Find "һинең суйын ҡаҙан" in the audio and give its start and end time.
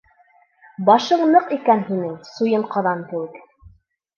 1.91-3.05